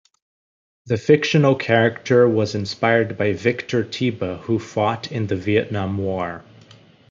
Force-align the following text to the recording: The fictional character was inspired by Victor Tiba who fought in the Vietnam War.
The 0.87 0.97
fictional 0.97 1.53
character 1.53 2.27
was 2.27 2.55
inspired 2.55 3.19
by 3.19 3.33
Victor 3.33 3.83
Tiba 3.83 4.39
who 4.41 4.57
fought 4.57 5.11
in 5.11 5.27
the 5.27 5.35
Vietnam 5.35 5.99
War. 5.99 6.43